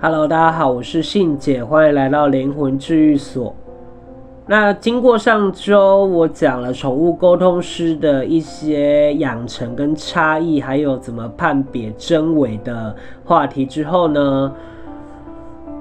[0.00, 3.52] Hello，大家好，我是信姐，欢迎来到灵魂治愈所。
[4.46, 12.94] 那经过上周我讲了宠物沟通师的一些养成跟差异，还有怎么判别真伪的
[13.24, 14.52] 话题之后呢，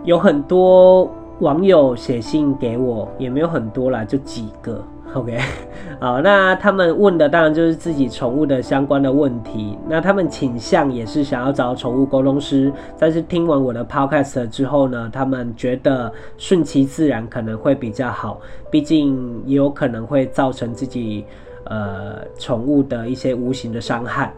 [0.03, 1.07] 有很多
[1.41, 4.83] 网友写信给我，也没有很多啦，就几个。
[5.17, 5.39] OK，
[5.99, 9.75] 好，那他们问的当然就是自己宠物的相关的问题。
[9.89, 21.25] 那他们倾向也是想要找宠物沟通师，但是听完我的 Podcast 之后呢，他们觉得顺其自然可能会比较好，毕竟也有可能会造成自己
[21.63, 24.31] 呃宠物的一些无形的伤害。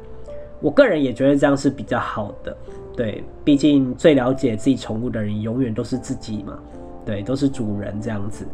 [0.61, 2.55] 我个人也觉得这样是比较好的，
[2.95, 6.58] 对，毕竟最了解自己宠物的人永远都是自己嘛，
[7.05, 8.45] 对，都是主人这样子。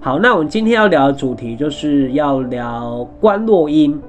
[0.00, 4.00] 好，那我们今天要聊的主题就是要聊观落音。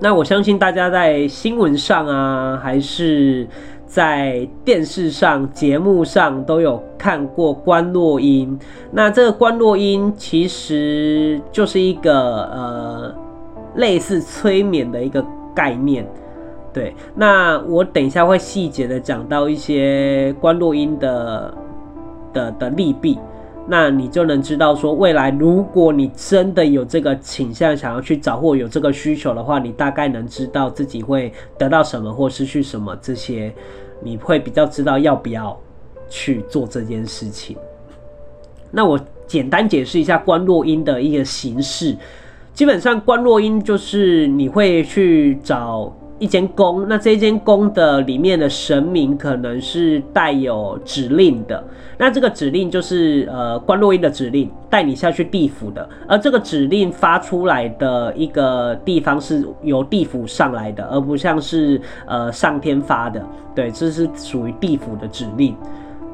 [0.00, 3.46] 那我相信大家在新闻上啊，还是
[3.86, 8.58] 在电视上、节目上都有看过观落音。
[8.90, 13.14] 那这个观落音其实就是一个呃
[13.76, 15.22] 类似催眠的一个
[15.54, 16.06] 概念。
[16.72, 21.54] 对，那我等一下会细节的讲到一些观落音的
[22.32, 23.18] 的的利弊。
[23.66, 33.54] 那你就能知道说，未来如果你真的有这个倾向，想要去找或有这个需求的话，你大概能知道自己会得到什么或失去什么，这些
[34.02, 35.58] 你会比较知道要不要
[36.08, 37.56] 去做这件事情。
[38.70, 41.96] 那我简单解释一下观落音的一个形式，
[42.52, 45.96] 基本上观落音就是你会去找。
[46.22, 51.64] 一间宫，那这间宫的里面的神明可能是带有指令的，
[51.98, 63.20] 那这个指令就是呃观落阴的指令，带你下去地府的，而这个指令发出来的一个地方是由地府上来的，而不像是呃上天发的，
[63.52, 65.56] 对，这是属于地府的指令。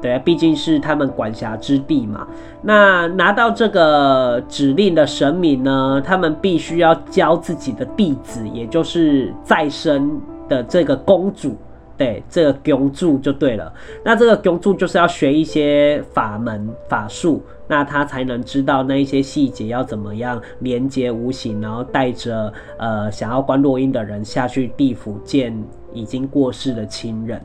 [0.01, 2.27] 对啊，毕竟是他们管辖之地嘛。
[2.61, 11.57] 那拿到这个指令的神明呢，他们必须要教自己的弟子，也就是在生的这个公主，
[11.97, 13.71] 对，这个公主就对了。
[14.03, 25.53] 那这个公主就是要学一些法门法术，那他才能知道那一些细节要怎么样连接无形，然后带着呃想要观落阴的人下去地府见
[25.93, 27.41] 已经过世的亲人。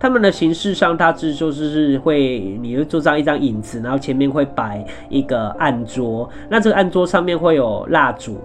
[0.00, 8.38] 他们的形式上大致就是是会，你会坐上一张椅子，然后前面会摆一个案桌，那这个案桌上面会有蜡烛，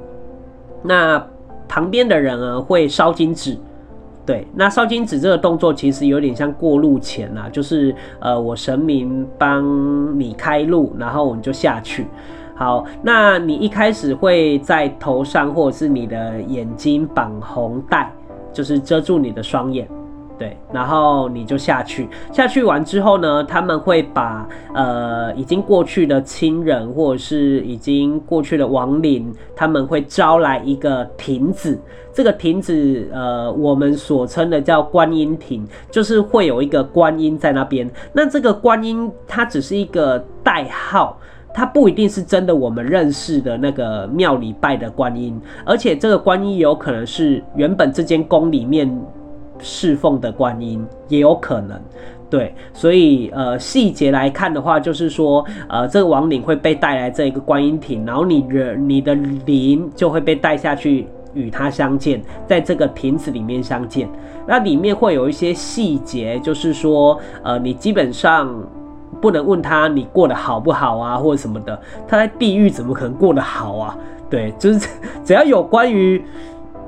[0.83, 1.25] 那
[1.65, 3.57] 旁边的人呢会烧金纸，
[4.25, 12.05] 对，那烧金纸这个动作其实有点像过路钱啦，就是呃我神明帮你开路，然后我们就下去。
[12.53, 18.11] 好，那你一开始会在头上或者是你的眼睛绑红带，
[18.51, 19.87] 就是遮住你的双眼。
[20.37, 31.79] 对，然后你就下去，下去完之后呢，他们会把呃已经过去的亲人或者是已经过去的亡灵，他们会招来一个亭子，
[32.11, 37.89] 这个亭子呃我们所称的叫观音亭，就是会有一个观音在那边。
[38.11, 41.17] 那这个观音它只是一个代号，
[41.53, 48.93] 它不一定是真的我们认识的那个庙里拜的观音，而且这个观音有可能是原本这间宫里面。
[49.59, 51.79] 侍奉的观音也有可能，
[52.29, 59.15] 对，所以呃细节来看的话，就是说呃这个亡灵会被带来这一个观音亭，然后你人你的
[59.45, 64.09] 灵就会被带下去与他相见，在这个亭子里面相见。
[64.45, 68.53] 那里面会有一些细节，就是说呃你基本上
[69.21, 73.97] 不能问他你过得好不好啊，或者什么的，他在地狱怎么可能过得好啊？
[74.29, 74.89] 对，就是
[75.23, 76.23] 只要有关于。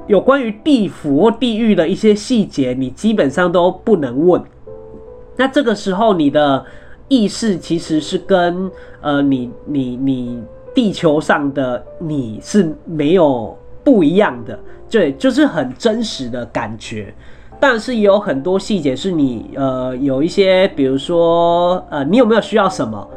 [0.08, 4.42] 有关于地府或地狱的一些细节，你基本上都不能问。
[5.36, 6.66] 那这个时候，你的
[7.10, 10.42] 意识其实是跟呃你你你
[10.74, 14.58] 地球上的你是没有不一样的，
[14.90, 17.14] 对，就是很真实的感觉。
[17.60, 23.08] 但是也有很多细节是你呃有一些，比如说呃你有没有需要什么？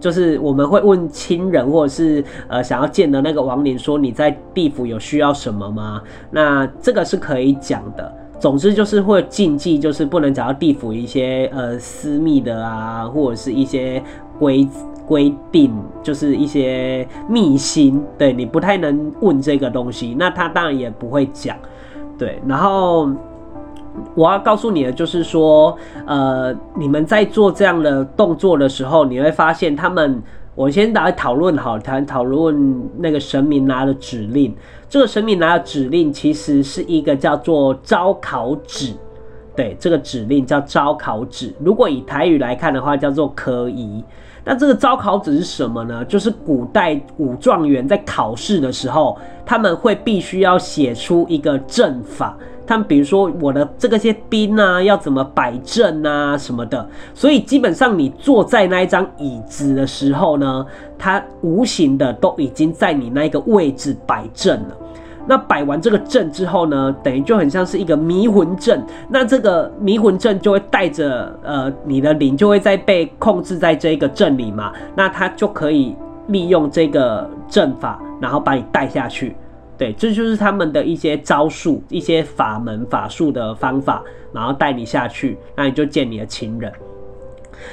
[0.00, 6.02] 就是我们会问亲人或者是呃想要见的那个亡灵说，你在地府有需要什么吗？
[6.30, 8.12] 那这个是可以讲的。
[8.40, 14.02] 总之就是会禁忌，就是不能讲到地府一些呃私密的啊，或者是一些
[14.38, 14.66] 规
[15.06, 15.70] 规定，
[16.02, 20.16] 就是一些秘辛，对，你不太能问这个东西。
[20.18, 21.56] 那他当然也不会讲，
[22.18, 23.10] 对，然后。
[24.14, 25.76] 我要告诉你的就是说，
[26.06, 30.22] 呃，你们在做这样的动作的时候，你会发现他们。
[30.56, 34.54] 我先来讨论好，谈讨论那个神明拿的指令。
[34.90, 38.92] 这个神明拿的指令其实是一个叫做招考纸，
[39.56, 41.54] 对，这个指令叫招考指。
[41.60, 44.04] 如果以台语来看的话，叫做科仪。
[44.44, 46.04] 那这个招考指是什么呢？
[46.04, 49.16] 就是古代武状元在考试的时候，
[49.46, 52.36] 他们会必须要写出一个阵法。
[52.70, 56.88] 他比如说我的这个些兵啊，要怎么摆阵啊什么的。
[57.12, 60.64] 所以基本上你坐在那一张椅子的时候呢，
[60.96, 64.76] 它无形的都已经在你那个位置摆阵了。
[65.26, 68.80] 那摆完这个阵之后呢，等于就很像是一个迷魂阵。
[69.08, 75.96] 那这个迷魂阵就会带着呃你的灵就会在被控制在这个阵里嘛，那它就可以
[76.28, 79.36] 利用这个阵法，然后把你带下去。
[79.80, 86.70] 对，这就是他们的一些招数、一些法门法术的方法，然后带你下去，那你就见你的情人。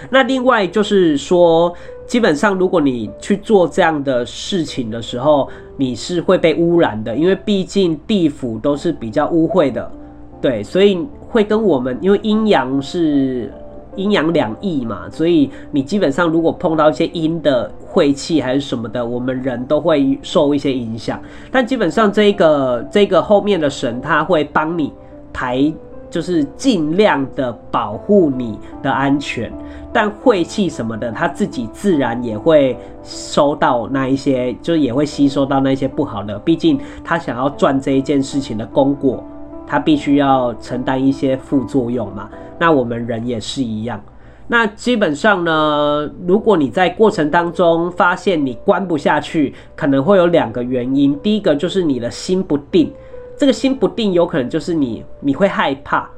[0.10, 1.74] 那另外就是说，
[2.06, 9.92] 基本上如果你去做这样的事情的时候，你是会被污染的，因为毕竟地府都是比较污秽的，
[10.42, 13.52] 对，所以会跟我们，因为阴阳是
[13.98, 21.20] 阴阳两异嘛，所以你基本上如果碰到一些阴的晦气还是什么的，我们人都会受一些影响。
[21.52, 24.94] 但基本上这个这个后面的神他会帮你
[25.34, 25.74] 抬。
[26.10, 29.52] 就是尽量的保护你的安全，
[29.92, 36.40] 但晦气什么的，他自己自然也会收到那一些，就也会吸收到那些不好的。
[36.40, 39.22] 毕竟他想要赚这一件事情的功果，
[39.68, 42.30] 他必须要承担一些副作用嘛。
[42.60, 44.02] 那我们人也是一样。
[44.48, 51.20] 那基本上呢，如果你在过程当中发现你关不下去，可能会有两个原因。
[51.20, 52.94] 第一个就是你的心不定。
[53.38, 56.10] 这个心不定，有可能就是你，你会害怕，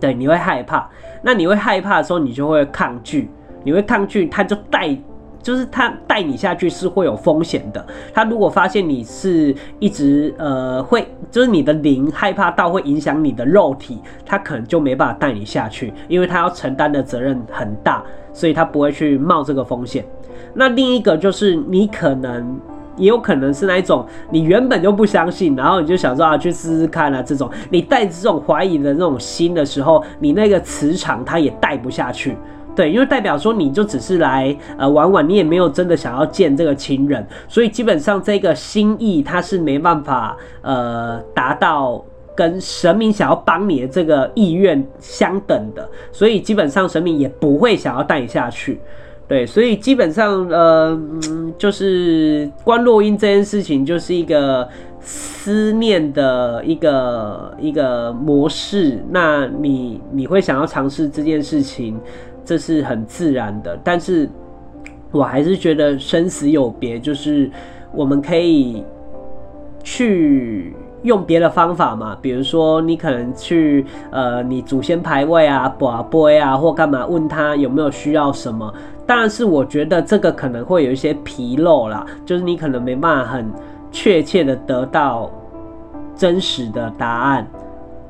[0.00, 0.88] 对，你会害怕。
[1.20, 3.28] 那你会害怕的时候，你就会抗拒，
[3.62, 4.96] 你会抗拒，它就带，
[5.42, 7.84] 就是他带你下去是会有风险的。
[8.12, 18.02] 他如果发现你是一直呃会，就是你的灵害怕到会影响你的肉体，他可能就没办法带你下去，因为他要承担的责任很大，
[18.32, 20.04] 所以他不会去冒这个风险。
[20.54, 22.58] 那另一个就是你可能。
[22.96, 27.22] 也有可能是那一种，你原本就不相信，然后你就想说啊，去试试看啊。
[27.22, 32.36] 这种你带着这种怀疑的那种心的时候，你那个磁场它也带不下去，
[32.78, 42.04] 对，因为代表说你就只是来呃玩玩，你也没有真的想要见这个情人，所以基本上这个心意它是没办法呃达到
[42.36, 48.78] 跟神明想要帮你的这个意愿相等的，所以基本上神明也不会想要带你下去。
[49.26, 50.96] 对，所以基本上，呃，
[51.58, 54.66] 就是观落音这件事情，就是一个
[55.00, 58.98] 思念的一个一个模式。
[59.10, 62.00] 那你你会想要尝试这件事情，
[62.48, 63.78] 这是很自然的。
[63.84, 64.26] 但是
[65.10, 67.50] 我还是觉得生死有别，就是
[67.92, 68.82] 我们可以
[69.84, 70.74] 去。
[71.04, 78.74] 用别的方法嘛，比如说你可能去呃，你祖先牌位啊、跋杯啊，或干嘛问他有没有需要什么。
[79.06, 83.48] 但是我觉得这个可能会有一些纰漏啦，就是你可能没办法很
[83.92, 85.30] 确切的得到
[86.16, 87.46] 真实的答案。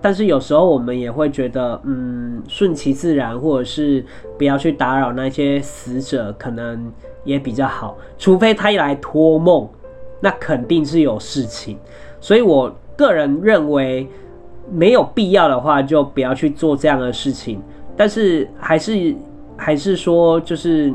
[0.00, 4.04] 但是有时候我们也会觉得，嗯，顺其自然，或者是
[4.38, 6.92] 不要去打扰那些死者，可能
[7.24, 7.96] 也比较好。
[8.16, 9.68] 除非他一来托梦，
[10.20, 11.76] 那肯定是有事情。
[12.20, 14.08] 所以，我个人认为
[14.70, 17.60] 没有必要的话，就不要去做这样的事情。
[17.96, 19.14] 但是，还是
[19.56, 20.92] 还是说，就是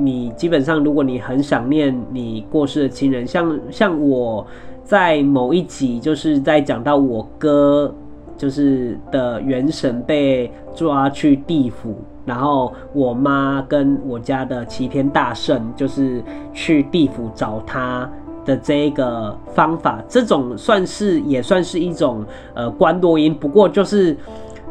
[0.00, 4.46] 你基本上，如果你很想念你过世的亲人，像像我
[4.84, 7.94] 在某一集就是在讲到我哥
[8.36, 18.10] 就是的元神被抓去地府，然后我妈跟我家的齐天大圣就是去地府找他。
[18.44, 22.24] 的这个方法，这种算是也算是一种
[22.54, 24.16] 呃观落音，不过就是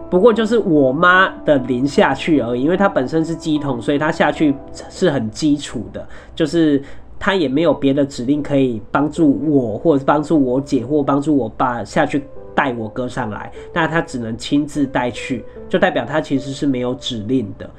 [0.09, 4.55] 不过就是我妈的灵下去而已，因为她本身是鸡桶，所以她下去
[4.89, 6.81] 是很基础的，就是
[7.19, 12.23] 她也没有别的指令可以帮助我，或者是帮助我姐，或帮助我爸下去
[12.55, 17.69] 带我哥上来，那他只能亲自带去，就代表他其实是没有指令的。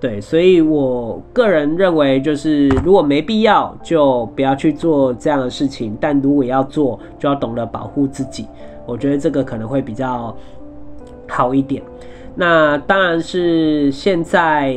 [0.00, 8.46] 对，所以我个人认为，就是如果没必要，就不要去做这样的事情；但如果要做，就要懂得保护自己。
[8.84, 10.36] 我觉得这个可能会比较
[11.26, 11.82] 好一点。
[12.34, 14.76] 那当然是现在，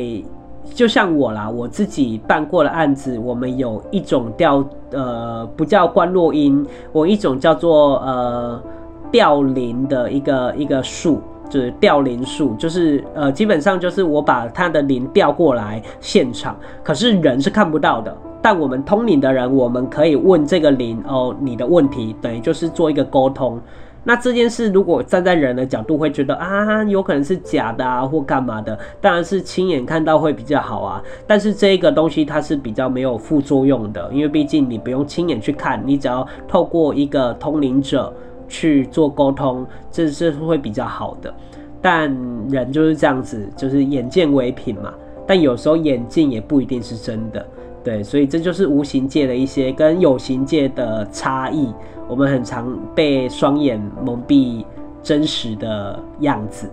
[0.72, 8.62] 就像我啦，我自己办过的案子，我们有一种叫呃，不叫观落音，我一种叫做呃
[9.10, 11.20] 调灵的一个一个术。
[11.50, 18.14] 就是调灵术，就是呃，基本上就是我把他的灵调过来现场，可是人是看不到的。
[18.42, 23.58] 但我们通灵的人，我们可以问这个灵哦，你的问题，等于就是做一个沟通。
[24.04, 31.02] 那这件事如果站在人的角度，会觉得啊，有可能是假的啊，或干嘛的，当然是亲眼看到会比较好啊。
[31.26, 38.12] 但是这个东西它是比较没有副作用的，因为毕竟你不用亲眼去看，你只要透过一个通灵者
[38.48, 41.32] 去做沟通，这是会比较好的。
[41.80, 42.10] 但
[42.48, 44.92] 人就是这样子，就是眼见为凭嘛。
[45.26, 47.46] 但有时候眼镜也不一定是真的。
[47.84, 51.72] 对，所以这就是无形界的一些跟有形界的差异。
[52.08, 54.64] 我们很常被双眼蒙蔽
[55.02, 56.68] 真实的样子。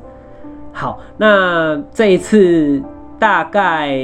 [0.73, 2.81] 好，那这一次
[3.19, 3.97] 大概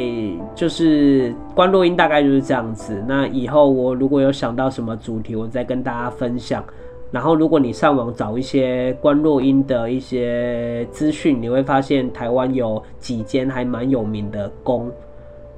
[0.54, 3.04] 就是观录音，大概就是这样子。
[3.08, 6.64] 那以后我如果有想到什么主题，我再跟大家分享。
[7.12, 14.90] 然后，如果你上网找一些观落阴的一些资讯，你会发现台湾有几间还蛮有名的宫。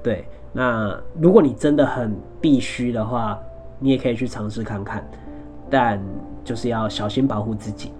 [0.01, 0.25] 对。
[0.55, 3.39] 那如果你真的很必须的话，
[3.79, 5.03] 你也可以去尝试看看，
[5.67, 5.99] 但
[6.43, 7.91] 就是要小心保护自己。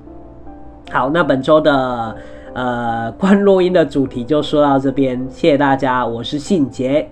[0.92, 2.16] 好，那本周的
[2.54, 7.10] 呃观落阴的主题就说到这边，谢谢大家，我是信杰。